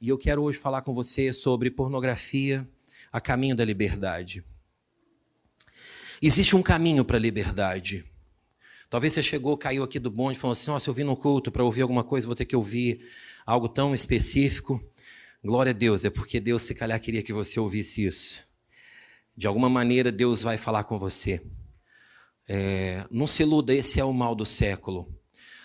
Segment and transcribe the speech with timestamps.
[0.00, 2.68] e eu quero hoje falar com você sobre pornografia
[3.12, 4.44] a caminho da liberdade.
[6.22, 8.04] Existe um caminho para a liberdade.
[8.88, 11.50] Talvez você chegou, caiu aqui do bonde e falou assim: Nossa, eu vim no culto
[11.50, 13.00] para ouvir alguma coisa, vou ter que ouvir
[13.44, 14.82] algo tão específico.
[15.44, 18.44] Glória a Deus, é porque Deus, se calhar, queria que você ouvisse isso.
[19.36, 21.44] De alguma maneira, Deus vai falar com você.
[22.48, 25.12] É, não se iluda, esse é o mal do século.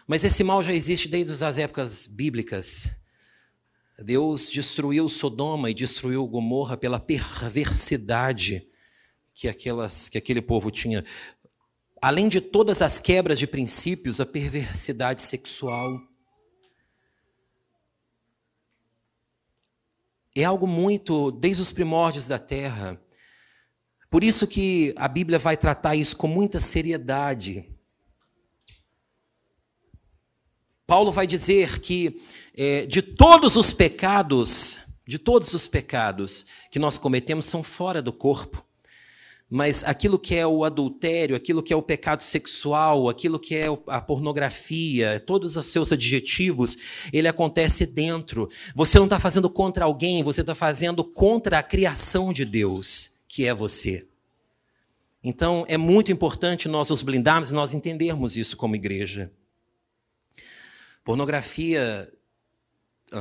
[0.07, 3.02] Mas esse mal já existe desde as épocas bíblicas.
[3.99, 8.67] Deus destruiu Sodoma e destruiu Gomorra pela perversidade
[9.33, 11.05] que, aquelas, que aquele povo tinha.
[12.01, 16.01] Além de todas as quebras de princípios, a perversidade sexual.
[20.35, 22.99] É algo muito desde os primórdios da terra.
[24.09, 27.71] Por isso que a Bíblia vai tratar isso com muita seriedade.
[30.85, 32.21] Paulo vai dizer que
[32.55, 38.13] é, de todos os pecados, de todos os pecados que nós cometemos são fora do
[38.13, 38.63] corpo.
[39.49, 43.67] Mas aquilo que é o adultério, aquilo que é o pecado sexual, aquilo que é
[43.87, 46.77] a pornografia, todos os seus adjetivos,
[47.11, 48.49] ele acontece dentro.
[48.73, 53.45] Você não está fazendo contra alguém, você está fazendo contra a criação de Deus, que
[53.45, 54.07] é você.
[55.23, 59.31] Então é muito importante nós nos blindarmos e nós entendermos isso como igreja.
[61.03, 62.11] Pornografia.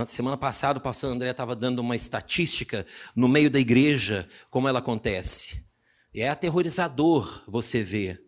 [0.07, 4.79] Semana passada o pastor André estava dando uma estatística no meio da igreja, como ela
[4.79, 5.67] acontece.
[6.15, 8.25] É aterrorizador você ver,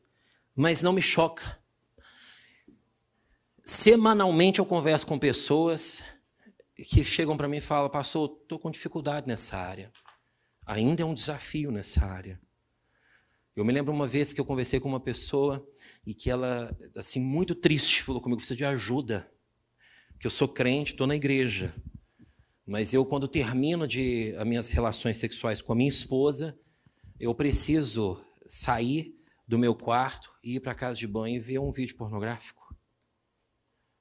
[0.54, 1.58] mas não me choca.
[3.64, 6.02] Semanalmente eu converso com pessoas
[6.76, 9.90] que chegam para mim e falam: Pastor, estou com dificuldade nessa área.
[10.66, 12.38] Ainda é um desafio nessa área.
[13.56, 15.66] Eu me lembro uma vez que eu conversei com uma pessoa
[16.04, 19.30] e que ela, assim, muito triste, falou comigo: precisa de ajuda
[20.18, 21.74] que eu sou crente, estou na igreja.
[22.66, 26.58] Mas eu, quando termino de as minhas relações sexuais com a minha esposa,
[27.20, 29.14] eu preciso sair
[29.46, 32.74] do meu quarto e ir para a casa de banho e ver um vídeo pornográfico.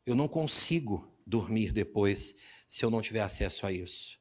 [0.05, 2.37] Eu não consigo dormir depois
[2.67, 4.19] se eu não tiver acesso a isso.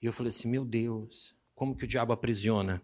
[0.00, 2.82] E eu falei assim: meu Deus, como que o diabo aprisiona?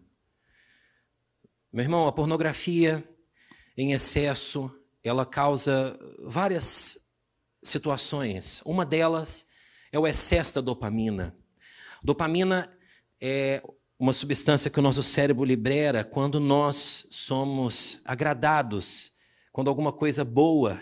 [1.72, 3.08] Meu irmão, a pornografia
[3.76, 4.70] em excesso,
[5.02, 7.09] ela causa várias
[7.62, 8.62] situações.
[8.64, 9.48] Uma delas
[9.92, 11.36] é o excesso da dopamina.
[12.02, 12.72] Dopamina
[13.20, 13.62] é
[13.98, 19.12] uma substância que o nosso cérebro libera quando nós somos agradados,
[19.52, 20.80] quando alguma coisa boa,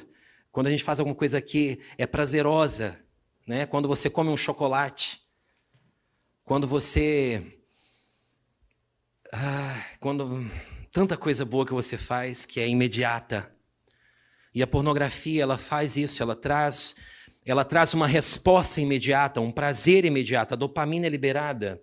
[0.52, 2.98] quando a gente faz alguma coisa que é prazerosa,
[3.46, 3.66] né?
[3.66, 5.20] Quando você come um chocolate,
[6.44, 7.58] quando você
[9.32, 10.48] ah, quando
[10.92, 13.52] tanta coisa boa que você faz que é imediata.
[14.54, 16.94] E a pornografia, ela faz isso, ela traz,
[17.44, 20.54] ela traz uma resposta imediata, um prazer imediato.
[20.54, 21.80] A dopamina é liberada.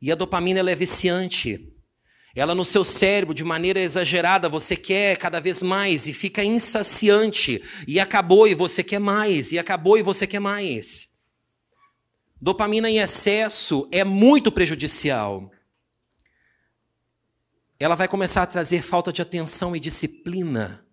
[0.00, 1.72] E a dopamina ela é viciante.
[2.34, 7.62] Ela no seu cérebro, de maneira exagerada, você quer cada vez mais e fica insaciante.
[7.86, 11.10] E acabou e você quer mais, e acabou e você quer mais.
[12.40, 15.50] Dopamina em excesso é muito prejudicial.
[17.78, 20.86] Ela vai começar a trazer falta de atenção e disciplina.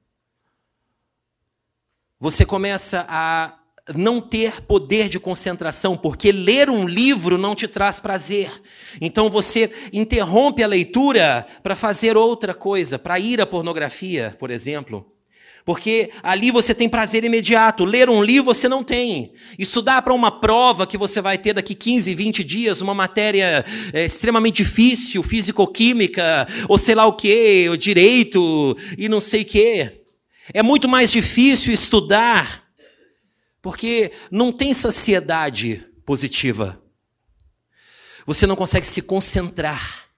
[2.20, 3.54] Você começa a
[3.96, 8.52] não ter poder de concentração, porque ler um livro não te traz prazer.
[9.00, 15.06] Então você interrompe a leitura para fazer outra coisa, para ir à pornografia, por exemplo.
[15.64, 17.86] Porque ali você tem prazer imediato.
[17.86, 19.34] Ler um livro você não tem.
[19.60, 23.64] Estudar para uma prova que você vai ter daqui 15, 20 dias, uma matéria
[23.94, 29.46] é, extremamente difícil, físico-química, ou sei lá o que, o direito e não sei o
[29.46, 30.06] que.
[30.53, 32.72] É muito mais difícil estudar,
[33.62, 36.81] porque não tem saciedade positiva.
[38.25, 40.09] Você não consegue se concentrar,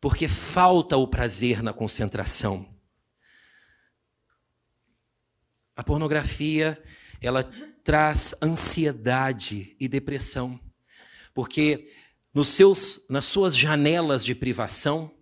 [0.00, 2.68] porque falta o prazer na concentração.
[5.74, 6.80] A pornografia,
[7.20, 7.42] ela
[7.82, 10.60] traz ansiedade e depressão,
[11.34, 11.90] porque
[12.34, 15.12] nos seus, nas suas janelas de privação,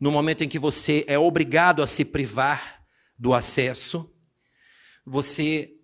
[0.00, 2.79] no momento em que você é obrigado a se privar,
[3.20, 4.10] do acesso,
[5.04, 5.74] você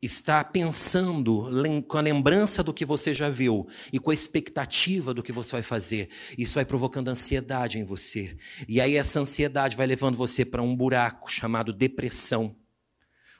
[0.00, 1.46] está pensando
[1.86, 5.52] com a lembrança do que você já viu e com a expectativa do que você
[5.52, 6.08] vai fazer.
[6.38, 8.34] Isso vai provocando ansiedade em você.
[8.66, 12.56] E aí essa ansiedade vai levando você para um buraco chamado depressão,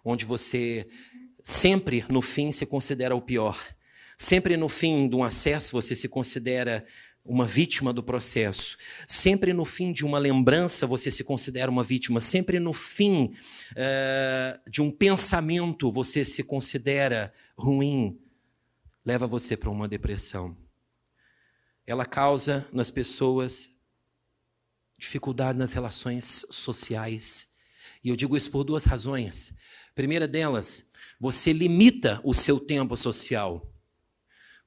[0.05, 0.87] onde você
[1.43, 3.59] sempre no fim se considera o pior.
[4.19, 6.87] Sempre no fim de um acesso você se considera
[7.25, 8.77] uma vítima do processo.
[9.07, 12.21] Sempre no fim de uma lembrança você se considera uma vítima.
[12.21, 13.35] Sempre no fim
[13.73, 18.19] uh, de um pensamento você se considera ruim.
[19.05, 20.57] leva você para uma depressão.
[21.87, 23.79] Ela causa nas pessoas
[24.99, 27.55] dificuldade nas relações sociais.
[28.05, 29.55] E eu digo isso por duas razões.
[29.95, 33.70] primeira delas, você limita o seu tempo social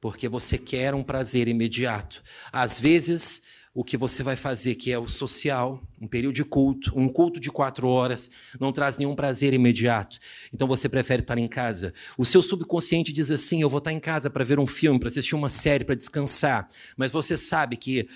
[0.04, 2.22] porque você quer um prazer imediato.
[2.52, 6.92] Às vezes, o que você vai fazer, que é o social, um período de culto,
[6.94, 8.30] um culto de quatro horas,
[8.60, 10.20] não traz nenhum prazer imediato.
[10.54, 11.94] Então você prefere estar em casa.
[12.18, 15.08] O seu subconsciente diz assim: eu vou estar em casa para ver um filme, para
[15.08, 16.68] assistir uma série, para descansar.
[16.98, 18.10] Mas você sabe que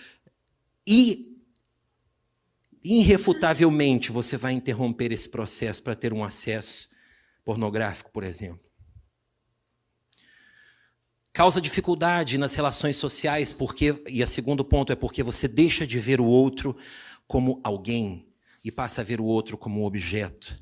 [0.86, 1.38] e
[2.84, 6.90] irrefutavelmente você vai interromper esse processo para ter um acesso
[7.46, 8.67] pornográfico, por exemplo.
[11.38, 16.00] Causa dificuldade nas relações sociais, porque, e o segundo ponto é porque você deixa de
[16.00, 16.76] ver o outro
[17.28, 18.28] como alguém
[18.66, 20.58] e passa a ver o outro como um objeto.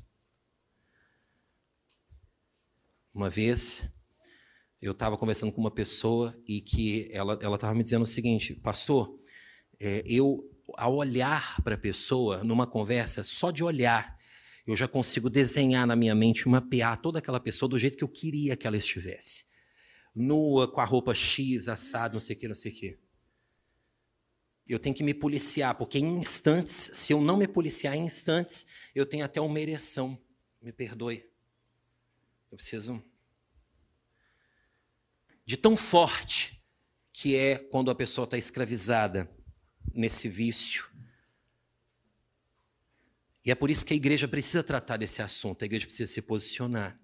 [3.14, 3.90] Uma vez,
[4.78, 9.18] eu estava conversando com uma pessoa e que ela estava me dizendo o seguinte, pastor,
[9.80, 10.44] é, eu,
[10.76, 14.14] ao olhar para a pessoa numa conversa, só de olhar,
[14.66, 18.08] eu já consigo desenhar na minha mente, mapear toda aquela pessoa do jeito que eu
[18.10, 19.55] queria que ela estivesse
[20.16, 22.98] nua, com a roupa X, assado, não sei o que, não sei o que.
[24.66, 28.66] Eu tenho que me policiar, porque em instantes, se eu não me policiar em instantes,
[28.94, 30.20] eu tenho até uma ereção.
[30.60, 31.30] Me perdoe.
[32.50, 33.00] Eu preciso.
[35.44, 36.60] De tão forte
[37.12, 39.30] que é quando a pessoa está escravizada
[39.94, 40.90] nesse vício.
[43.44, 46.20] E é por isso que a igreja precisa tratar desse assunto, a igreja precisa se
[46.20, 47.00] posicionar.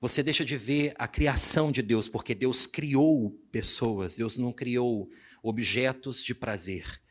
[0.00, 5.10] Você deixa de ver a criação de Deus, porque Deus criou pessoas, Deus não criou
[5.42, 7.02] objetos de prazer.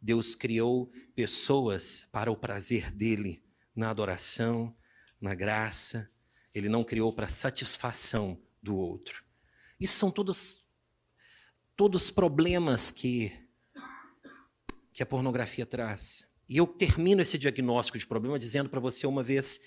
[0.00, 3.42] Deus criou pessoas para o prazer dele,
[3.74, 4.72] na adoração,
[5.20, 6.08] na graça.
[6.54, 9.24] Ele não criou para satisfação do outro.
[9.80, 10.64] Isso são todos
[11.74, 13.32] todos problemas que
[14.92, 16.30] que a pornografia traz.
[16.48, 19.60] E eu termino esse diagnóstico de problema dizendo para você uma vez,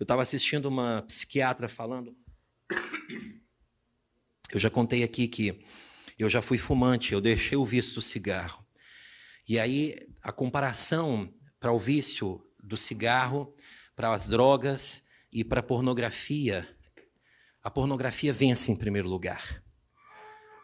[0.00, 2.16] eu estava assistindo uma psiquiatra falando
[4.52, 5.64] eu já contei aqui que
[6.18, 8.64] eu já fui fumante, eu deixei o vício do cigarro.
[9.48, 13.54] E aí a comparação para o vício do cigarro,
[13.96, 16.68] para as drogas e para a pornografia,
[17.62, 19.62] a pornografia vence em primeiro lugar.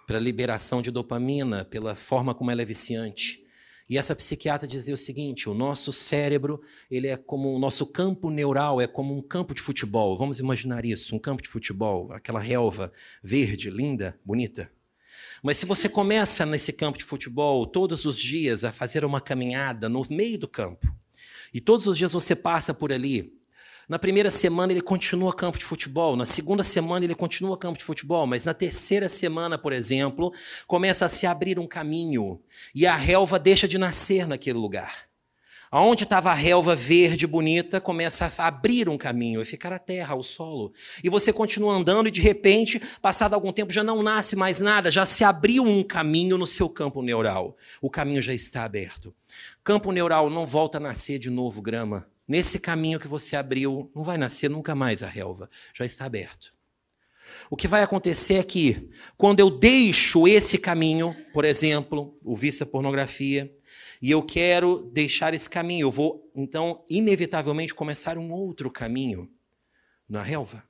[0.06, 3.47] Pela liberação de dopamina, pela forma como ela é viciante.
[3.88, 8.30] E essa psiquiatra dizia o seguinte: o nosso cérebro, ele é como o nosso campo
[8.30, 10.16] neural é como um campo de futebol.
[10.18, 12.92] Vamos imaginar isso, um campo de futebol, aquela relva
[13.22, 14.70] verde, linda, bonita.
[15.42, 19.88] Mas se você começa nesse campo de futebol todos os dias a fazer uma caminhada
[19.88, 20.92] no meio do campo,
[21.54, 23.37] e todos os dias você passa por ali,
[23.88, 27.84] na primeira semana ele continua campo de futebol, na segunda semana ele continua campo de
[27.84, 30.32] futebol, mas na terceira semana, por exemplo,
[30.66, 32.40] começa a se abrir um caminho
[32.74, 35.08] e a relva deixa de nascer naquele lugar.
[35.70, 40.14] Aonde estava a relva verde bonita, começa a abrir um caminho e ficar a terra,
[40.14, 40.72] o solo.
[41.04, 44.90] E você continua andando e de repente, passado algum tempo, já não nasce mais nada,
[44.90, 47.54] já se abriu um caminho no seu campo neural.
[47.82, 49.14] O caminho já está aberto.
[49.62, 52.08] Campo neural não volta a nascer de novo grama.
[52.28, 56.52] Nesse caminho que você abriu, não vai nascer nunca mais a relva, já está aberto.
[57.50, 62.64] O que vai acontecer é que, quando eu deixo esse caminho, por exemplo, o vício
[62.64, 63.50] à pornografia,
[64.02, 69.30] e eu quero deixar esse caminho, eu vou, então, inevitavelmente começar um outro caminho
[70.06, 70.62] na relva.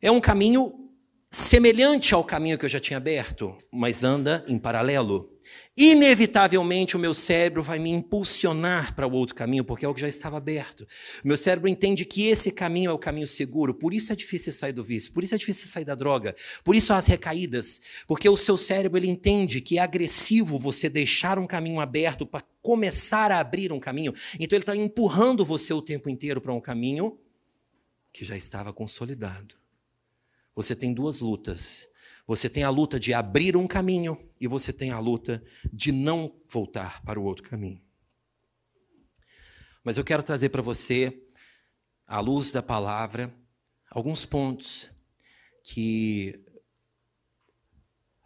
[0.00, 0.90] É um caminho
[1.30, 5.35] semelhante ao caminho que eu já tinha aberto, mas anda em paralelo
[5.76, 10.00] inevitavelmente o meu cérebro vai me impulsionar para o outro caminho, porque é o que
[10.00, 10.86] já estava aberto.
[11.22, 14.52] O meu cérebro entende que esse caminho é o caminho seguro, por isso é difícil
[14.54, 18.28] sair do vício, por isso é difícil sair da droga, por isso as recaídas, porque
[18.28, 23.30] o seu cérebro ele entende que é agressivo você deixar um caminho aberto para começar
[23.30, 24.14] a abrir um caminho.
[24.40, 27.18] Então ele está empurrando você o tempo inteiro para um caminho
[28.12, 29.54] que já estava consolidado.
[30.54, 31.86] Você tem duas lutas
[32.26, 35.42] você tem a luta de abrir um caminho e você tem a luta
[35.72, 37.80] de não voltar para o outro caminho.
[39.84, 41.22] Mas eu quero trazer para você,
[42.04, 43.32] à luz da palavra,
[43.88, 44.90] alguns pontos
[45.62, 46.44] que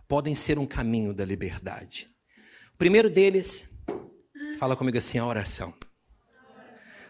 [0.08, 2.08] podem ser um caminho da liberdade.
[2.72, 3.78] O primeiro deles,
[4.58, 5.74] fala comigo assim, a oração.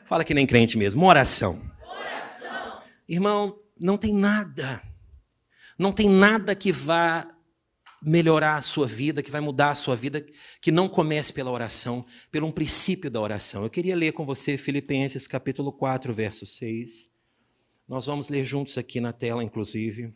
[0.06, 1.62] Fala que nem crente mesmo, uma oração.
[1.86, 2.82] oração.
[3.08, 4.82] Irmão, não tem nada
[5.80, 7.26] não tem nada que vá
[8.02, 10.22] melhorar a sua vida, que vai mudar a sua vida,
[10.60, 13.62] que não comece pela oração, pelo um princípio da oração.
[13.62, 17.10] Eu queria ler com você Filipenses capítulo 4, verso 6.
[17.88, 20.12] Nós vamos ler juntos aqui na tela, inclusive.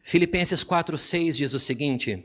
[0.00, 2.24] Filipenses 4,6 diz o seguinte: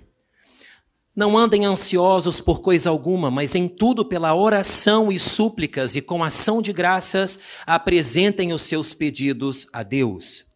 [1.16, 6.24] Não andem ansiosos por coisa alguma, mas em tudo pela oração e súplicas e com
[6.24, 10.53] ação de graças apresentem os seus pedidos a Deus.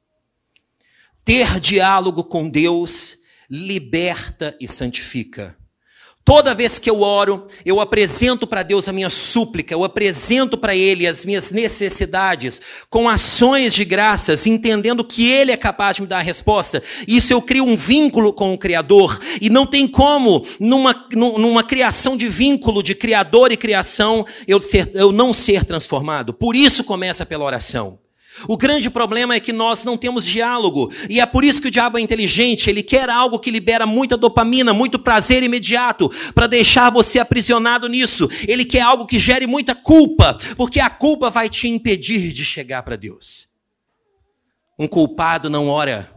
[1.27, 3.17] Ter diálogo com Deus
[3.50, 5.57] liberta e santifica.
[6.24, 10.74] Toda vez que eu oro, eu apresento para Deus a minha súplica, eu apresento para
[10.74, 16.07] Ele as minhas necessidades, com ações de graças, entendendo que Ele é capaz de me
[16.07, 16.81] dar a resposta.
[17.05, 22.15] Isso eu crio um vínculo com o Criador, e não tem como, numa, numa criação
[22.15, 26.34] de vínculo de Criador e criação, eu, ser, eu não ser transformado.
[26.34, 28.00] Por isso começa pela oração.
[28.48, 31.72] O grande problema é que nós não temos diálogo, e é por isso que o
[31.72, 36.91] diabo é inteligente, ele quer algo que libera muita dopamina, muito prazer imediato, para deixar
[36.91, 38.29] você aprisionado nisso.
[38.48, 42.84] Ele quer algo que gere muita culpa, porque a culpa vai te impedir de chegar
[42.84, 43.48] para Deus.
[44.77, 46.13] Um culpado não ora.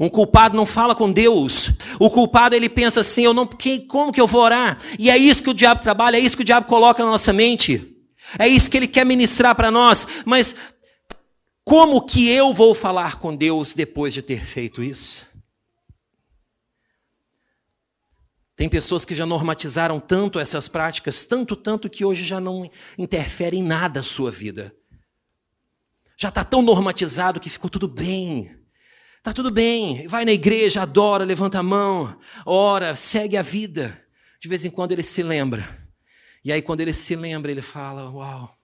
[0.00, 1.70] Um culpado não fala com Deus.
[1.98, 4.78] O culpado ele pensa assim, eu não, quem, como que eu vou orar?
[4.98, 7.32] E é isso que o diabo trabalha, é isso que o diabo coloca na nossa
[7.32, 7.88] mente.
[8.38, 10.56] É isso que ele quer ministrar para nós, mas
[11.64, 15.26] como que eu vou falar com Deus depois de ter feito isso?
[18.54, 23.56] Tem pessoas que já normatizaram tanto essas práticas, tanto, tanto que hoje já não interfere
[23.56, 24.74] em nada a sua vida.
[26.16, 28.56] Já está tão normatizado que ficou tudo bem.
[29.18, 30.06] Está tudo bem.
[30.06, 34.04] Vai na igreja, adora, levanta a mão, ora, segue a vida.
[34.40, 35.80] De vez em quando ele se lembra.
[36.44, 38.56] E aí, quando ele se lembra, ele fala: Uau,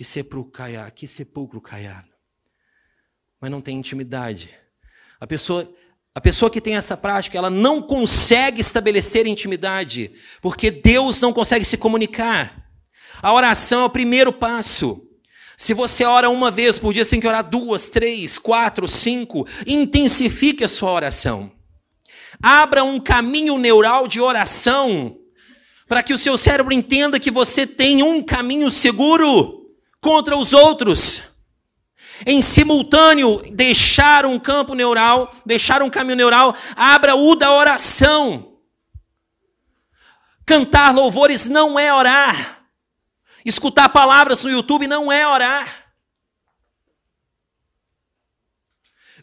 [0.00, 2.06] que sepulcro caiar, que sepulcro caiar.
[3.38, 4.48] Mas não tem intimidade.
[5.20, 5.70] A pessoa,
[6.14, 11.66] a pessoa que tem essa prática, ela não consegue estabelecer intimidade, porque Deus não consegue
[11.66, 12.66] se comunicar.
[13.20, 15.06] A oração é o primeiro passo.
[15.54, 19.46] Se você ora uma vez por dia, você tem que orar duas, três, quatro, cinco.
[19.66, 21.52] Intensifique a sua oração.
[22.42, 25.18] Abra um caminho neural de oração
[25.86, 29.59] para que o seu cérebro entenda que você tem um caminho seguro
[30.00, 31.22] contra os outros.
[32.26, 38.58] Em simultâneo, deixar um campo neural, deixar um caminho neural, abra o da oração.
[40.44, 42.64] Cantar louvores não é orar.
[43.44, 45.92] Escutar palavras no YouTube não é orar.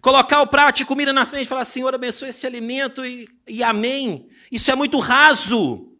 [0.01, 3.63] Colocar o prato de comida na frente e falar, Senhor, abençoe esse alimento e, e
[3.63, 4.29] amém.
[4.51, 5.96] Isso é muito raso.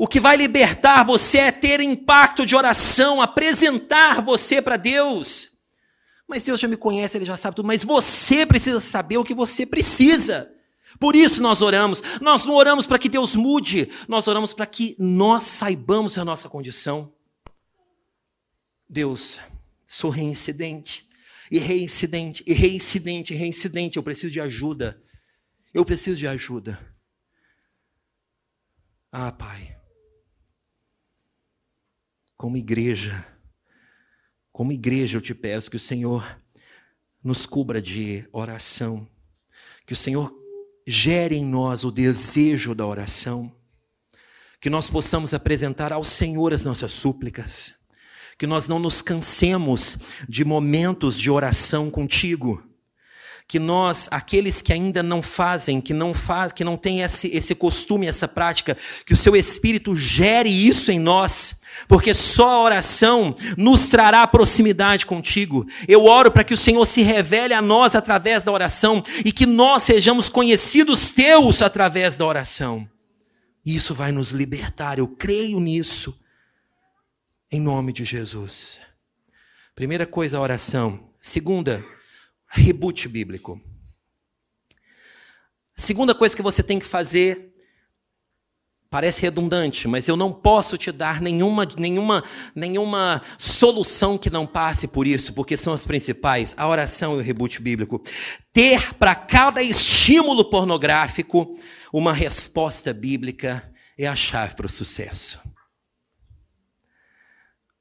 [0.00, 5.50] O que vai libertar você é ter impacto de oração, apresentar você para Deus.
[6.28, 7.66] Mas Deus já me conhece, Ele já sabe tudo.
[7.66, 10.54] Mas você precisa saber o que você precisa.
[11.00, 12.00] Por isso nós oramos.
[12.20, 16.48] Nós não oramos para que Deus mude, nós oramos para que nós saibamos a nossa
[16.48, 17.12] condição.
[18.88, 19.40] Deus,
[19.84, 21.08] sou reincidente,
[21.50, 23.96] e reincidente, e reincidente, e reincidente.
[23.96, 25.02] Eu preciso de ajuda.
[25.74, 26.78] Eu preciso de ajuda.
[29.10, 29.77] Ah, Pai
[32.38, 33.26] como igreja,
[34.52, 36.40] como igreja eu te peço que o Senhor
[37.22, 39.08] nos cubra de oração,
[39.84, 40.32] que o Senhor
[40.86, 43.52] gere em nós o desejo da oração,
[44.60, 47.74] que nós possamos apresentar ao Senhor as nossas súplicas,
[48.38, 52.64] que nós não nos cansemos de momentos de oração contigo,
[53.48, 57.54] que nós, aqueles que ainda não fazem, que não faz, que não têm esse, esse
[57.56, 63.36] costume, essa prática, que o seu Espírito gere isso em nós, porque só a oração
[63.56, 65.66] nos trará proximidade contigo.
[65.86, 69.46] Eu oro para que o Senhor se revele a nós através da oração e que
[69.46, 72.88] nós sejamos conhecidos teus através da oração.
[73.64, 76.18] Isso vai nos libertar, eu creio nisso.
[77.50, 78.80] Em nome de Jesus.
[79.74, 81.08] Primeira coisa, a oração.
[81.20, 81.84] Segunda,
[82.48, 83.60] reboot bíblico.
[85.76, 87.52] Segunda coisa que você tem que fazer
[88.90, 94.88] Parece redundante, mas eu não posso te dar nenhuma, nenhuma, nenhuma solução que não passe
[94.88, 98.02] por isso, porque são as principais: a oração e o reboot bíblico.
[98.50, 101.58] Ter para cada estímulo pornográfico
[101.92, 105.38] uma resposta bíblica é a chave para o sucesso.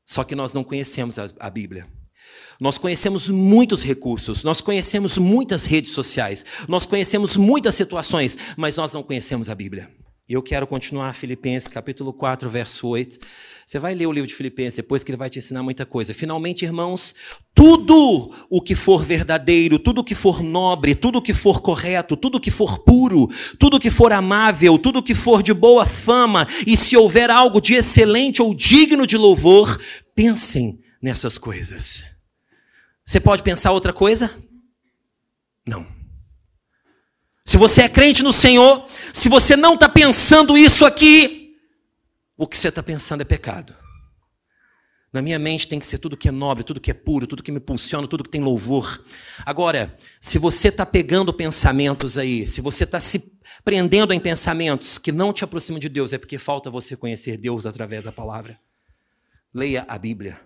[0.04, 1.88] Só que nós não conhecemos a, a Bíblia.
[2.60, 8.94] Nós conhecemos muitos recursos, nós conhecemos muitas redes sociais, nós conhecemos muitas situações, mas nós
[8.94, 9.90] não conhecemos a Bíblia.
[10.29, 13.17] Eu quero continuar Filipenses, capítulo 4, verso 8.
[13.65, 16.13] Você vai ler o livro de Filipenses depois que ele vai te ensinar muita coisa.
[16.13, 17.15] Finalmente, irmãos,
[17.55, 22.17] tudo o que for verdadeiro, tudo o que for nobre, tudo o que for correto,
[22.17, 25.53] tudo o que for puro, tudo o que for amável, tudo o que for de
[25.53, 29.81] boa fama, e se houver algo de excelente ou digno de louvor,
[30.13, 32.03] pensem nessas coisas.
[33.05, 34.29] Você pode pensar outra coisa?
[35.65, 35.88] Não.
[37.48, 38.86] Se você é crente no Senhor,
[39.17, 41.57] se você não está pensando isso aqui,
[42.38, 43.75] o que você está pensando é pecado.
[45.12, 47.41] Na minha mente tem que ser tudo que é nobre, tudo que é puro, tudo
[47.41, 49.03] que me impulsiona, tudo que tem louvor.
[49.43, 55.12] Agora, se você está pegando pensamentos aí, se você está se prendendo em pensamentos que
[55.12, 58.59] não te aproximam de Deus, é porque falta você conhecer Deus através da palavra.
[59.51, 60.39] Leia a Bíblia.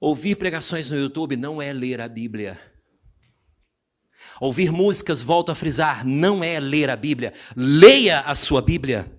[0.00, 2.58] Ouvir pregações no YouTube não é ler a Bíblia.
[4.40, 7.32] Ouvir músicas, volto a frisar, não é ler a Bíblia.
[7.56, 9.10] Leia a sua Bíblia.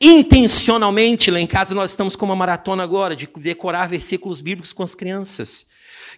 [0.00, 4.82] Intencionalmente, lá em casa nós estamos com uma maratona agora de decorar versículos bíblicos com
[4.82, 5.66] as crianças.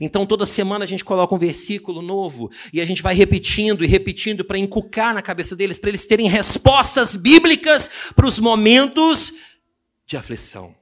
[0.01, 3.87] Então toda semana a gente coloca um versículo novo e a gente vai repetindo e
[3.87, 9.33] repetindo para encucar na cabeça deles, para eles terem respostas bíblicas para os momentos
[10.07, 10.80] de aflição.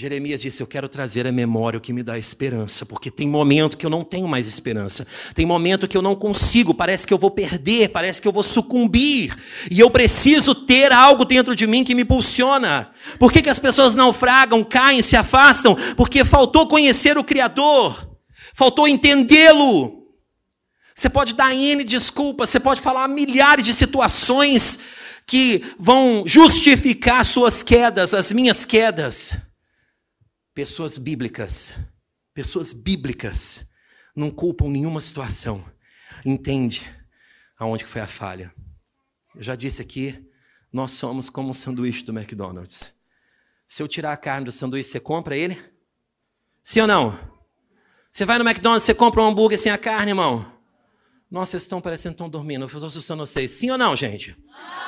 [0.00, 3.76] Jeremias disse: Eu quero trazer a memória o que me dá esperança, porque tem momento
[3.76, 7.18] que eu não tenho mais esperança, tem momento que eu não consigo, parece que eu
[7.18, 9.36] vou perder, parece que eu vou sucumbir,
[9.70, 12.90] e eu preciso ter algo dentro de mim que me impulsiona.
[13.18, 15.76] Por que, que as pessoas naufragam, caem, se afastam?
[15.98, 18.16] Porque faltou conhecer o Criador,
[18.54, 20.06] faltou entendê-lo.
[20.94, 24.78] Você pode dar N desculpas, você pode falar milhares de situações
[25.26, 29.49] que vão justificar suas quedas, as minhas quedas.
[30.60, 31.74] Pessoas bíblicas,
[32.34, 33.66] pessoas bíblicas,
[34.14, 35.64] não culpam nenhuma situação.
[36.22, 36.86] Entende
[37.58, 38.54] aonde foi a falha.
[39.34, 40.22] Eu já disse aqui,
[40.70, 42.92] nós somos como um sanduíche do McDonald's.
[43.66, 45.58] Se eu tirar a carne do sanduíche, você compra ele?
[46.62, 47.18] Sim ou não?
[48.10, 50.60] Você vai no McDonald's, você compra um hambúrguer sem a carne, irmão?
[51.30, 52.64] Nossa, vocês estão parecendo estão dormindo.
[52.64, 53.50] Eu estou assustando vocês.
[53.50, 54.36] Sim ou não, gente?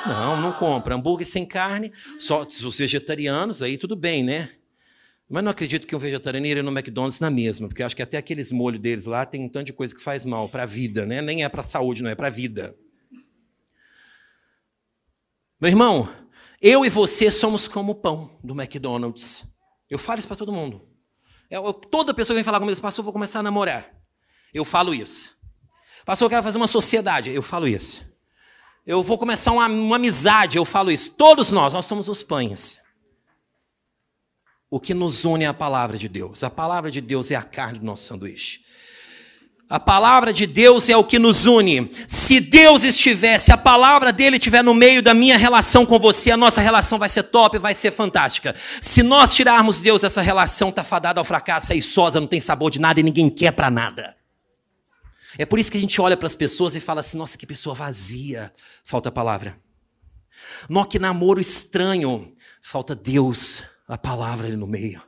[0.06, 0.96] Não, não compra.
[0.96, 4.50] Hambúrguer sem carne, só os vegetarianos, aí tudo bem, né?
[5.32, 8.18] Mas não acredito que um vegetariano iria no McDonald's na mesma, porque acho que até
[8.18, 11.06] aqueles molhos deles lá tem um tanto de coisa que faz mal para a vida,
[11.06, 11.22] né?
[11.22, 12.76] Nem é para a saúde, não é para a vida.
[15.58, 16.06] Meu irmão,
[16.60, 19.44] eu e você somos como o pão do McDonald's.
[19.88, 20.86] Eu falo isso para todo mundo.
[21.50, 23.90] Eu, eu, toda pessoa vem falar comigo, pastor, vou começar a namorar.
[24.52, 25.30] Eu falo isso.
[26.04, 27.30] Pastor, eu quero fazer uma sociedade.
[27.30, 28.04] Eu falo isso.
[28.86, 30.58] Eu vou começar uma, uma amizade.
[30.58, 31.14] Eu falo isso.
[31.16, 32.81] Todos nós, nós somos os pães.
[34.72, 36.42] O que nos une é a palavra de Deus.
[36.42, 38.62] A palavra de Deus é a carne do nosso sanduíche.
[39.68, 41.90] A palavra de Deus é o que nos une.
[42.08, 46.38] Se Deus estivesse, a palavra dele estiver no meio da minha relação com você, a
[46.38, 48.54] nossa relação vai ser top, vai ser fantástica.
[48.80, 52.70] Se nós tirarmos Deus, essa relação está fadada ao fracasso, é sosa, não tem sabor
[52.70, 54.16] de nada e ninguém quer para nada.
[55.36, 57.46] É por isso que a gente olha para as pessoas e fala assim: nossa, que
[57.46, 58.50] pessoa vazia.
[58.82, 59.54] Falta a palavra.
[60.66, 62.32] Nó que namoro estranho.
[62.62, 65.02] Falta Deus a palavra ali no meio.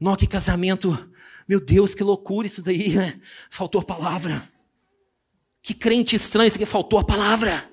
[0.00, 1.10] Nossa, que casamento,
[1.48, 3.20] meu Deus, que loucura isso daí, né?
[3.50, 4.50] Faltou a palavra.
[5.62, 7.68] Que crente estranho isso aqui, faltou a palavra.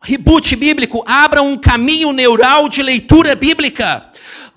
[0.00, 4.08] Reboot bíblico, abra um caminho neural de leitura bíblica.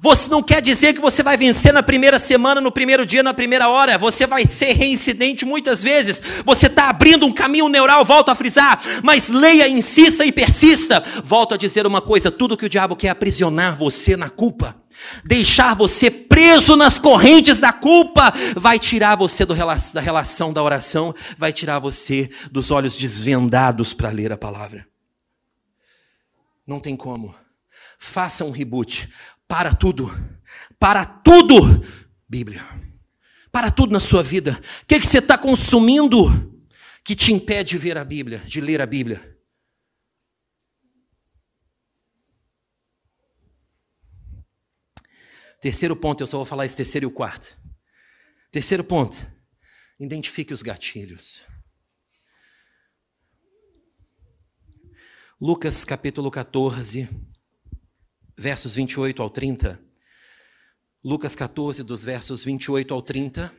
[0.04, 3.36] Você não quer dizer que você vai vencer na primeira semana, no primeiro dia, na
[3.36, 3.99] primeira hora.
[3.99, 6.41] Você vai ser reincidente muitas vezes.
[6.43, 8.82] Você está abrindo um caminho neural, volto a frisar.
[9.04, 11.04] Mas leia, insista e persista.
[11.23, 14.75] Volto a dizer uma coisa: tudo que o diabo quer é aprisionar você na culpa.
[15.23, 21.13] Deixar você preso nas correntes da culpa vai tirar você do, da relação da oração,
[21.38, 24.90] vai tirar você dos olhos desvendados para ler a palavra.
[26.65, 27.36] Não tem como.
[27.97, 29.12] Faça um reboot.
[29.47, 30.10] Para tudo.
[30.80, 31.56] Para tudo.
[32.28, 32.63] Bíblia.
[33.52, 34.62] Para tudo na sua vida.
[34.84, 36.17] O que, que você está consumindo
[37.04, 39.32] que te impede de ver a Bíblia, de ler a Bíblia?
[45.62, 47.56] Terceiro ponto, eu só vou falar esse terceiro e o quarto.
[48.52, 49.15] Terceiro ponto,
[50.00, 51.43] identifique os gatilhos.
[55.43, 57.10] Lucas capítulo 14,
[58.38, 59.82] versos 28 ao 30.
[61.04, 63.51] Lucas 14, dos versos 28 ao 30.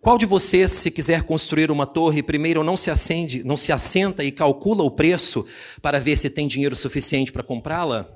[0.00, 4.24] Qual de vocês, se quiser construir uma torre, primeiro não se acende, não se assenta
[4.24, 5.46] e calcula o preço
[5.82, 8.10] para ver se tem dinheiro suficiente para comprá-la,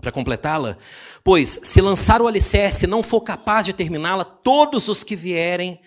[0.00, 0.78] para completá-la?
[1.22, 5.78] Pois, se lançar o alicerce e não for capaz de terminá-la, todos os que vierem,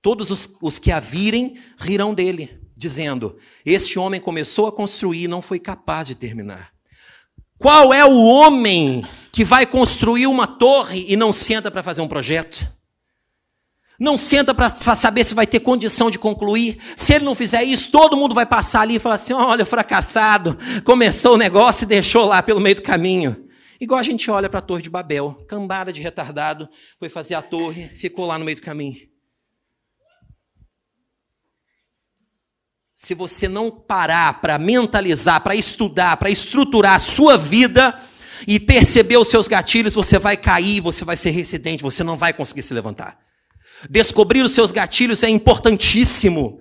[0.00, 5.28] todos os, os que a virem, rirão dele, dizendo: Este homem começou a construir e
[5.28, 6.72] não foi capaz de terminar.
[7.58, 12.08] Qual é o homem que vai construir uma torre e não senta para fazer um
[12.08, 12.68] projeto?
[13.98, 16.78] Não senta para saber se vai ter condição de concluir.
[16.96, 20.58] Se ele não fizer isso, todo mundo vai passar ali e falar assim: olha, fracassado,
[20.84, 23.48] começou o negócio e deixou lá pelo meio do caminho.
[23.80, 27.42] Igual a gente olha para a Torre de Babel, cambada de retardado, foi fazer a
[27.42, 28.96] torre, ficou lá no meio do caminho.
[32.94, 37.98] Se você não parar para mentalizar, para estudar, para estruturar a sua vida
[38.46, 42.32] e perceber os seus gatilhos, você vai cair, você vai ser residente, você não vai
[42.32, 43.18] conseguir se levantar.
[43.90, 46.60] Descobrir os seus gatilhos é importantíssimo.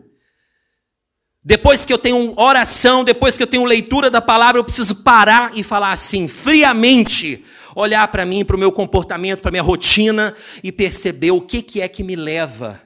[1.46, 5.52] Depois que eu tenho oração, depois que eu tenho leitura da palavra, eu preciso parar
[5.56, 7.44] e falar assim, friamente,
[7.76, 11.82] olhar para mim, para o meu comportamento, para minha rotina e perceber o que, que
[11.82, 12.82] é que me leva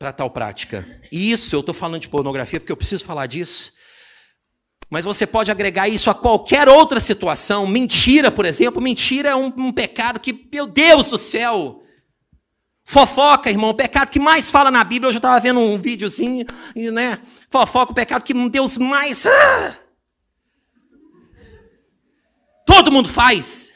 [0.00, 0.88] para tal prática.
[1.12, 3.70] Isso, eu estou falando de pornografia porque eu preciso falar disso.
[4.88, 7.66] Mas você pode agregar isso a qualquer outra situação.
[7.66, 8.80] Mentira, por exemplo.
[8.80, 11.82] Mentira é um, um pecado que, meu Deus do céu,
[12.82, 15.08] Fofoca, irmão, o pecado que mais fala na Bíblia.
[15.08, 17.20] Eu já estava vendo um videozinho, né?
[17.50, 19.26] Fofoca, o pecado que Deus mais.
[19.26, 19.76] Ah!
[22.64, 23.74] Todo mundo faz.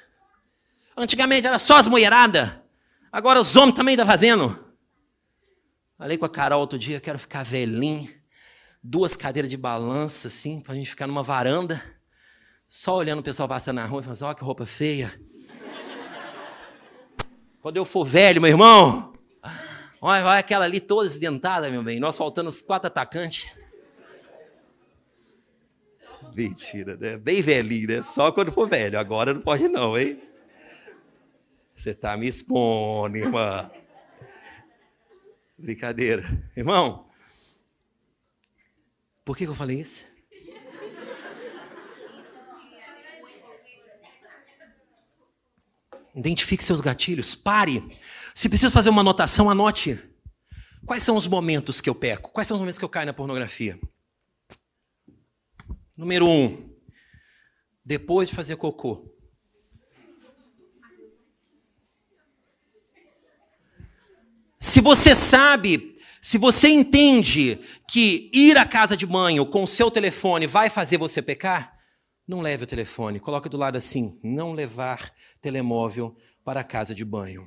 [0.96, 2.50] Antigamente era só as mulheradas.
[3.12, 4.63] Agora os homens também estão tá fazendo.
[6.04, 8.12] Falei com a Carol outro dia, quero ficar velhinho.
[8.82, 11.82] Duas cadeiras de balança, assim, para a gente ficar numa varanda.
[12.68, 15.18] Só olhando o pessoal passando na rua e falando assim, ó, que roupa feia.
[17.62, 19.14] Quando eu for velho, meu irmão,
[19.98, 21.98] olha, olha aquela ali toda desdentada, meu bem.
[21.98, 23.50] Nós faltando os quatro atacantes.
[26.34, 27.16] Mentira, né?
[27.16, 28.02] Bem velhinho, né?
[28.02, 28.98] Só quando for velho.
[28.98, 30.20] Agora não pode não, hein?
[31.74, 33.70] Você tá me expondo, irmã.
[35.64, 36.22] Brincadeira.
[36.54, 37.08] Irmão,
[39.24, 40.04] por que, que eu falei isso?
[46.14, 47.82] Identifique seus gatilhos, pare.
[48.34, 49.98] Se precisa fazer uma anotação, anote.
[50.84, 52.30] Quais são os momentos que eu peco?
[52.30, 53.80] Quais são os momentos que eu caio na pornografia?
[55.96, 56.76] Número um,
[57.82, 59.13] depois de fazer cocô.
[64.64, 69.90] Se você sabe, se você entende que ir à casa de banho com o seu
[69.90, 71.78] telefone vai fazer você pecar,
[72.26, 73.20] não leve o telefone.
[73.20, 77.46] Coloque do lado assim: não levar telemóvel para a casa de banho.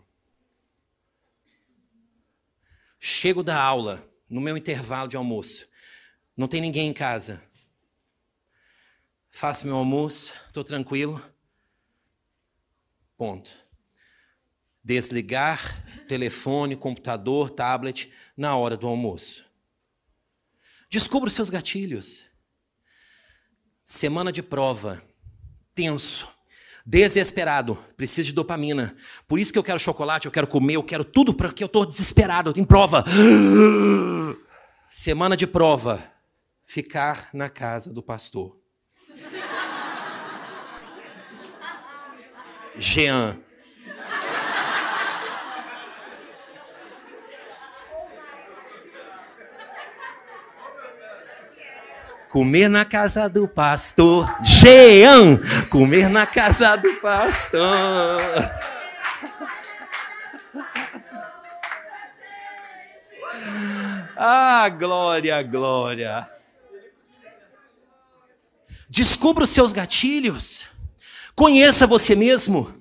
[2.99, 5.67] Chego da aula, no meu intervalo de almoço.
[6.37, 7.43] Não tem ninguém em casa.
[9.31, 11.19] Faço meu almoço, estou tranquilo.
[13.17, 13.66] Ponto.
[14.87, 19.45] Desligar telefone, computador, tablet na hora do almoço.
[20.89, 22.23] Descubra os seus gatilhos.
[23.83, 25.03] Semana de prova,
[25.75, 26.29] tenso
[26.85, 28.95] desesperado, preciso de dopamina.
[29.27, 31.85] Por isso que eu quero chocolate, eu quero comer, eu quero tudo porque eu estou
[31.85, 33.03] desesperado, em prova.
[34.89, 36.01] Semana de prova,
[36.65, 38.57] ficar na casa do pastor.
[42.77, 43.46] Jean.
[52.29, 54.27] Comer na casa do pastor.
[54.43, 55.37] Jean.
[55.69, 58.21] Comer na casa do pastor.
[64.15, 66.29] Ah, glória, glória.
[68.89, 70.65] Descubra os seus gatilhos.
[71.35, 72.76] Conheça você mesmo.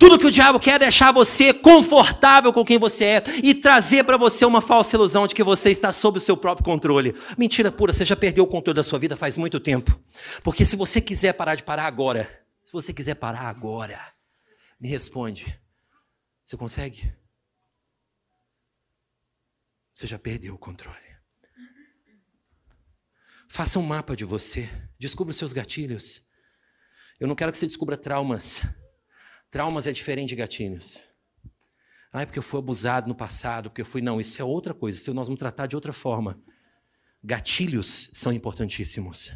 [0.00, 4.02] Tudo que o diabo quer é deixar você confortável com quem você é e trazer
[4.02, 7.14] para você uma falsa ilusão de que você está sob o seu próprio controle.
[7.36, 10.02] Mentira pura, você já perdeu o controle da sua vida faz muito tempo.
[10.42, 12.24] Porque se você quiser parar de parar agora,
[12.62, 14.00] se você quiser parar agora,
[14.80, 15.60] me responde.
[16.42, 17.12] Você consegue?
[19.94, 20.96] Você já perdeu o controle.
[23.46, 24.66] Faça um mapa de você.
[24.98, 26.22] Descubra os seus gatilhos.
[27.20, 28.62] Eu não quero que você descubra traumas.
[29.50, 31.00] Traumas é diferente de gatilhos.
[32.12, 34.00] Ah, é porque eu fui abusado no passado, porque eu fui.
[34.00, 34.96] Não, isso é outra coisa.
[34.96, 36.40] Isso nós vamos tratar de outra forma.
[37.22, 39.32] Gatilhos são importantíssimos.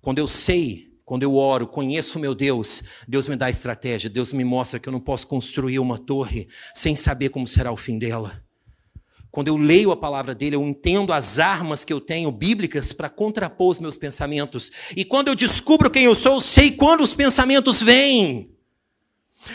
[0.00, 4.44] Quando eu sei, quando eu oro, conheço meu Deus, Deus me dá estratégia, Deus me
[4.44, 8.42] mostra que eu não posso construir uma torre sem saber como será o fim dela.
[9.30, 13.08] Quando eu leio a palavra dele, eu entendo as armas que eu tenho bíblicas para
[13.08, 14.70] contrapor os meus pensamentos.
[14.96, 18.56] E quando eu descubro quem eu sou, eu sei quando os pensamentos vêm.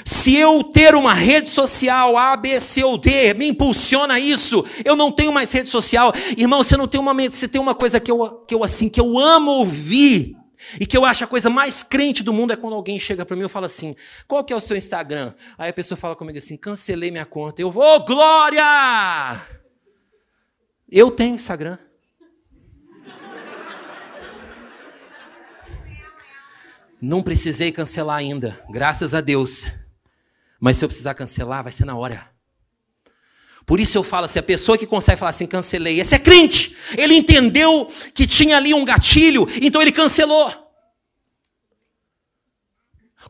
[0.04, 4.96] Se eu ter uma rede social A, B, C ou D me impulsiona isso, eu
[4.96, 6.12] não tenho mais rede social.
[6.38, 9.00] Irmão, você não tem uma você tem uma coisa que eu, que eu assim, que
[9.00, 10.36] eu amo ouvir.
[10.80, 13.36] E que eu acho a coisa mais crente do mundo é quando alguém chega para
[13.36, 13.96] mim e fala assim:
[14.28, 17.62] "Qual que é o seu Instagram?" Aí a pessoa fala comigo assim: "Cancelei minha conta".
[17.62, 18.64] Eu vou, oh, glória!
[20.90, 21.78] Eu tenho Instagram.
[27.02, 29.68] Não precisei cancelar ainda, graças a Deus.
[30.60, 32.30] Mas se eu precisar cancelar, vai ser na hora.
[33.66, 36.76] Por isso eu falo assim: a pessoa que consegue falar assim, cancelei, esse é crente.
[36.98, 40.54] Ele entendeu que tinha ali um gatilho, então ele cancelou.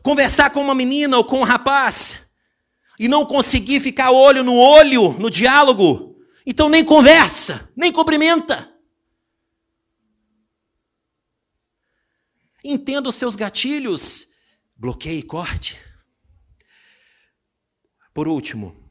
[0.02, 2.20] Conversar com uma menina ou com um rapaz
[2.98, 8.75] e não conseguir ficar olho no olho no diálogo, então nem conversa, nem cumprimenta.
[12.68, 14.32] Entenda os seus gatilhos,
[14.74, 15.80] bloqueie e corte.
[18.12, 18.90] Por último,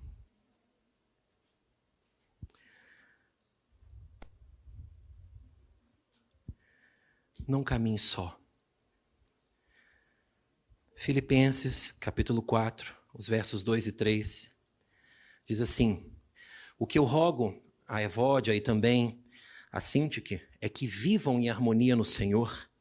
[7.46, 8.40] não caminhe só.
[10.96, 14.58] Filipenses, capítulo 4, os versos 2 e 3,
[15.46, 16.18] diz assim:
[16.80, 19.22] O que eu rogo a Evódia e também
[19.70, 22.74] a Sintique é que vivam em harmonia no Senhor.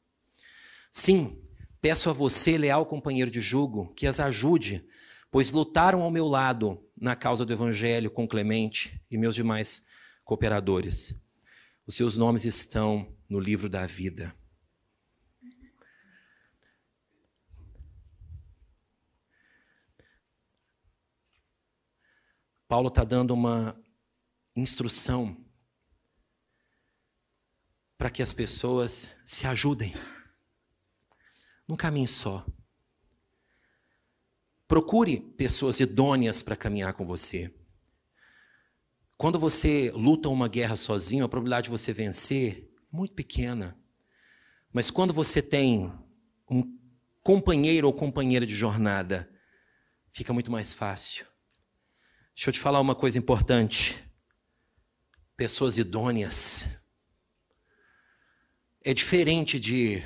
[0.97, 1.43] Sim,
[1.81, 4.89] peço a você, leal companheiro de jugo, que as ajude,
[5.29, 9.89] pois lutaram ao meu lado na causa do Evangelho com Clemente e meus demais
[10.23, 11.21] cooperadores.
[11.85, 14.33] Os seus nomes estão no livro da vida.
[22.69, 23.77] Paulo está dando uma
[24.55, 25.45] instrução
[27.99, 29.93] para que as pessoas se ajudem
[31.67, 32.45] num caminho só.
[34.67, 37.55] Procure pessoas idôneas para caminhar com você.
[39.17, 43.79] Quando você luta uma guerra sozinho, a probabilidade de você vencer é muito pequena.
[44.73, 45.93] Mas quando você tem
[46.51, 46.79] um
[47.23, 49.31] companheiro ou companheira de jornada,
[50.11, 51.27] fica muito mais fácil.
[52.35, 54.05] Deixa eu te falar uma coisa importante.
[55.37, 56.69] Pessoas idôneas.
[58.83, 60.03] É diferente de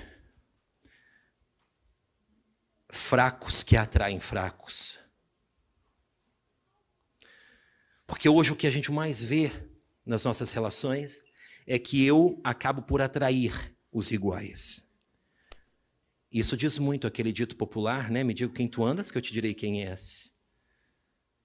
[2.91, 4.99] fracos que atraem fracos.
[8.07, 9.53] Porque hoje o que a gente mais vê
[10.05, 11.21] nas nossas relações
[11.67, 14.89] é que eu acabo por atrair os iguais.
[16.33, 18.25] Isso diz muito aquele dito popular, né?
[18.25, 20.35] Me diga quem tu andas, que eu te direi quem és.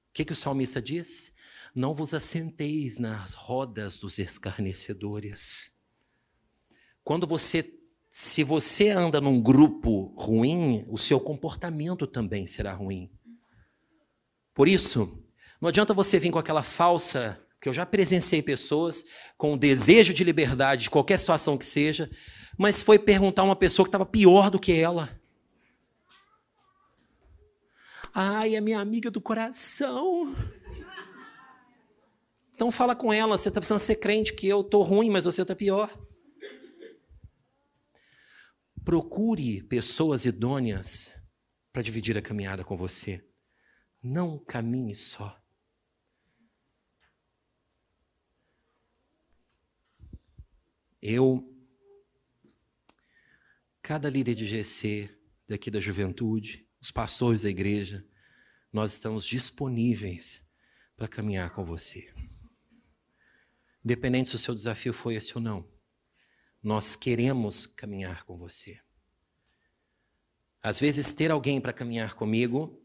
[0.10, 1.34] O que, que o salmista diz?
[1.76, 5.72] Não vos assenteis nas rodas dos escarnecedores.
[7.04, 7.78] Quando você,
[8.16, 13.10] se você anda num grupo ruim, o seu comportamento também será ruim.
[14.54, 15.26] Por isso,
[15.60, 19.04] não adianta você vir com aquela falsa, que eu já presenciei pessoas
[19.36, 22.08] com o desejo de liberdade de qualquer situação que seja,
[22.56, 25.10] mas foi perguntar a uma pessoa que estava pior do que ela.
[28.14, 30.36] Ai, é minha amiga do coração.
[32.54, 35.42] Então fala com ela, você está precisando ser crente, que eu estou ruim, mas você
[35.42, 35.90] está pior.
[38.84, 41.16] Procure pessoas idôneas
[41.72, 43.26] para dividir a caminhada com você.
[44.04, 45.42] Não caminhe só.
[51.02, 51.54] Eu,
[53.82, 55.10] cada líder de GC
[55.48, 58.08] daqui da juventude, os pastores da igreja,
[58.72, 60.46] nós estamos disponíveis
[60.96, 62.14] para caminhar com você.
[63.84, 65.70] Independente se o seu desafio foi esse ou não,
[66.64, 68.80] nós queremos caminhar com você.
[70.62, 72.80] Às vezes, ter alguém para caminhar comigo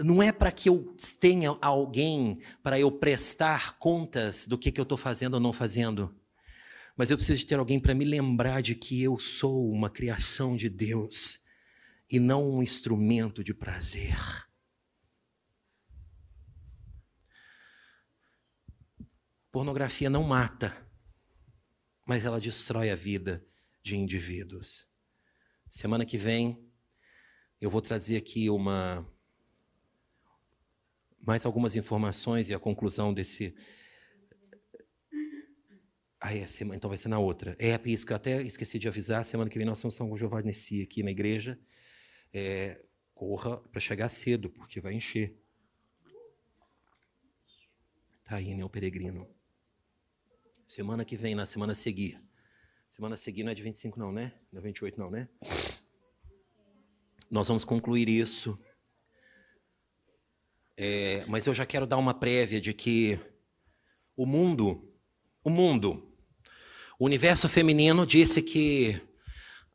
[0.00, 4.84] não é para que eu tenha alguém para eu prestar contas do que, que eu
[4.84, 6.18] estou fazendo ou não fazendo,
[6.96, 10.56] mas eu preciso de ter alguém para me lembrar de que eu sou uma criação
[10.56, 11.44] de Deus
[12.10, 14.18] e não um instrumento de prazer.
[19.52, 20.74] Pornografia não mata,
[22.10, 23.46] mas ela destrói a vida
[23.84, 24.88] de indivíduos.
[25.68, 26.68] Semana que vem
[27.60, 29.08] eu vou trazer aqui uma
[31.20, 33.54] mais algumas informações e a conclusão desse
[36.18, 37.56] ah, é, semana, então vai ser na outra.
[37.60, 39.24] É, isso que eu até esqueci de avisar.
[39.24, 40.50] Semana que vem nós somos São Giovanni
[40.82, 41.56] aqui na igreja
[42.34, 45.40] é, corra para chegar cedo, porque vai encher.
[48.24, 49.32] Tá aí, né, o peregrino.
[50.70, 52.22] Semana que vem, na semana a seguir.
[52.86, 54.32] Semana a seguir não é de 25 não, né?
[54.52, 55.28] Não é 28 não, né?
[57.28, 58.56] Nós vamos concluir isso.
[60.76, 63.18] É, mas eu já quero dar uma prévia de que
[64.16, 64.88] o mundo,
[65.42, 66.08] o mundo,
[67.00, 69.02] o universo feminino disse que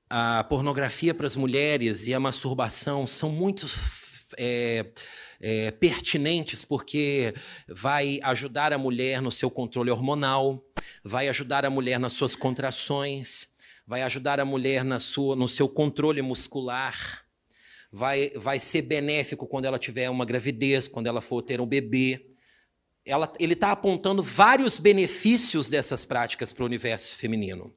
[0.09, 3.65] a pornografia para as mulheres e a masturbação são muito
[4.37, 4.85] é,
[5.41, 7.33] é, pertinentes porque
[7.67, 10.63] vai ajudar a mulher no seu controle hormonal,
[11.03, 15.69] vai ajudar a mulher nas suas contrações, vai ajudar a mulher na sua, no seu
[15.69, 17.23] controle muscular,
[17.91, 22.25] vai, vai ser benéfico quando ela tiver uma gravidez, quando ela for ter um bebê.
[23.05, 27.73] ela, ele está apontando vários benefícios dessas práticas para o universo feminino.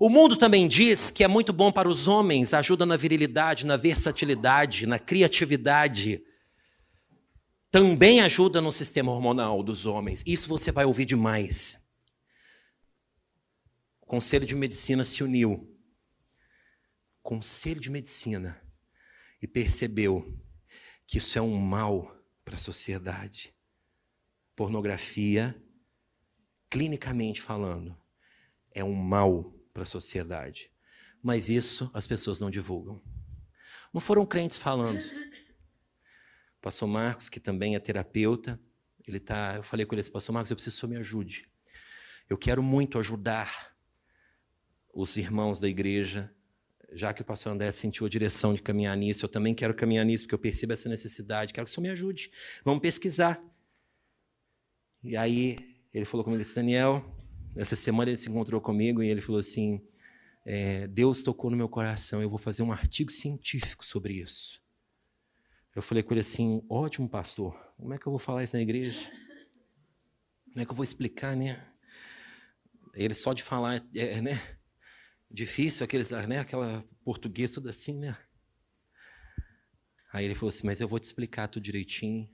[0.00, 3.76] O mundo também diz que é muito bom para os homens, ajuda na virilidade, na
[3.76, 6.22] versatilidade, na criatividade.
[7.70, 10.22] Também ajuda no sistema hormonal dos homens.
[10.26, 11.83] Isso você vai ouvir demais.
[14.04, 15.74] O Conselho de Medicina se uniu.
[17.22, 18.62] Conselho de Medicina
[19.40, 20.38] e percebeu
[21.06, 22.14] que isso é um mal
[22.44, 23.56] para a sociedade.
[24.54, 25.58] Pornografia,
[26.68, 27.98] clinicamente falando,
[28.72, 30.70] é um mal para a sociedade.
[31.22, 33.02] Mas isso as pessoas não divulgam.
[33.90, 35.02] Não foram crentes falando.
[35.02, 38.60] O pastor Marcos, que também é terapeuta,
[39.08, 41.50] ele tá, eu falei com ele, pastor Marcos, eu preciso que o senhor me ajude.
[42.28, 43.73] Eu quero muito ajudar
[44.94, 46.32] os irmãos da igreja,
[46.92, 50.04] já que o pastor André sentiu a direção de caminhar nisso, eu também quero caminhar
[50.06, 52.30] nisso, porque eu percebo essa necessidade, quero que o senhor me ajude.
[52.64, 53.42] Vamos pesquisar.
[55.02, 55.58] E aí
[55.92, 57.04] ele falou comigo, disse, Daniel,
[57.56, 59.80] essa semana ele se encontrou comigo e ele falou assim:
[60.44, 64.62] é, Deus tocou no meu coração, eu vou fazer um artigo científico sobre isso.
[65.74, 68.62] Eu falei com ele assim: ótimo, pastor, como é que eu vou falar isso na
[68.62, 68.98] igreja?
[70.46, 71.64] Como é que eu vou explicar, né?
[72.94, 74.40] Ele só de falar, é, é, né?
[75.34, 76.38] Difícil, aqueles, né?
[76.38, 78.16] Aquela português tudo assim, né?
[80.12, 82.30] Aí ele falou assim: mas eu vou te explicar tudo direitinho.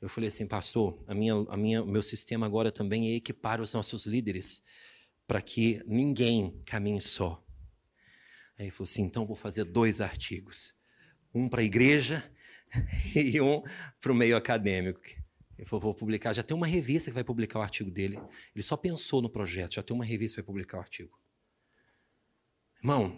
[0.00, 3.72] Eu falei assim, pastor, a minha, a minha, meu sistema agora também é equipar os
[3.72, 4.64] nossos líderes
[5.28, 7.40] para que ninguém caminhe só.
[8.58, 10.74] Aí ele falou assim, então vou fazer dois artigos,
[11.32, 12.28] um para a igreja
[13.14, 13.62] e um
[14.00, 15.00] para o meio acadêmico.
[15.56, 18.18] Ele falou, vou publicar, já tem uma revista que vai publicar o artigo dele.
[18.52, 21.21] Ele só pensou no projeto, já tem uma revista que vai publicar o artigo.
[22.82, 23.16] Irmão,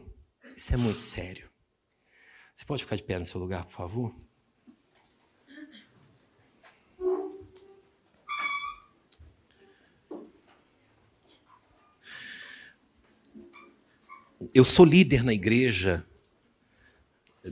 [0.57, 1.49] isso é muito sério.
[2.55, 4.15] Você pode ficar de pé no seu lugar, por favor?
[14.55, 16.07] eu sou líder na igreja,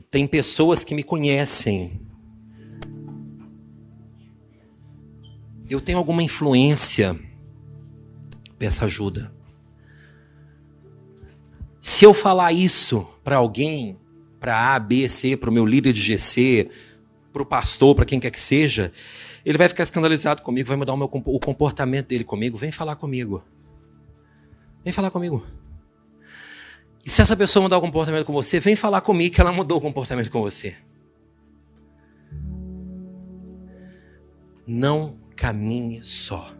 [0.08, 2.00] tem pessoas que me conhecem.
[5.68, 7.18] Eu tenho alguma influência,
[8.56, 9.34] peça ajuda.
[11.84, 13.98] Se eu falar isso para alguém,
[14.38, 16.70] para A, B, C, para o meu líder de GC,
[17.32, 18.92] para o pastor, para quem quer que seja,
[19.44, 22.56] ele vai ficar escandalizado comigo, vai mudar o, meu, o comportamento dele comigo.
[22.56, 23.44] Vem falar comigo.
[24.84, 25.44] Vem falar comigo.
[27.04, 29.78] E se essa pessoa mudar o comportamento com você, vem falar comigo que ela mudou
[29.78, 30.76] o comportamento com você.
[34.64, 36.54] Não caminhe só.